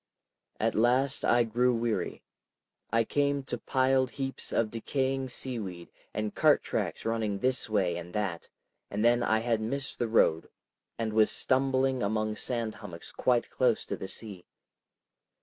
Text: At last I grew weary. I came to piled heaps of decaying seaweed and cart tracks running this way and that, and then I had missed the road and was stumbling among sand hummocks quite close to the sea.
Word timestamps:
At 0.59 0.73
last 0.73 1.23
I 1.23 1.43
grew 1.43 1.75
weary. 1.75 2.23
I 2.91 3.03
came 3.03 3.43
to 3.43 3.59
piled 3.59 4.09
heaps 4.09 4.51
of 4.51 4.71
decaying 4.71 5.29
seaweed 5.29 5.91
and 6.11 6.33
cart 6.33 6.63
tracks 6.63 7.05
running 7.05 7.37
this 7.37 7.69
way 7.69 7.97
and 7.97 8.11
that, 8.15 8.49
and 8.89 9.05
then 9.05 9.21
I 9.21 9.37
had 9.41 9.61
missed 9.61 9.99
the 9.99 10.07
road 10.07 10.49
and 10.97 11.13
was 11.13 11.29
stumbling 11.29 12.01
among 12.01 12.35
sand 12.35 12.73
hummocks 12.81 13.11
quite 13.11 13.51
close 13.51 13.85
to 13.85 13.95
the 13.95 14.07
sea. 14.07 14.47